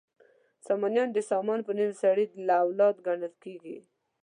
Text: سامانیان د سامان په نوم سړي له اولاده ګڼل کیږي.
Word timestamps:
سامانیان 0.67 1.09
د 1.13 1.17
سامان 1.31 1.59
په 1.67 1.71
نوم 1.77 1.91
سړي 2.01 2.25
له 2.47 2.53
اولاده 2.63 3.01
ګڼل 3.07 3.33
کیږي. 3.43 3.77